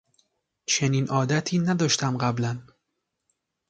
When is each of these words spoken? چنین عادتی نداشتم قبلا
چنین 0.65 1.07
عادتی 1.09 1.59
نداشتم 1.59 2.17
قبلا 2.17 2.61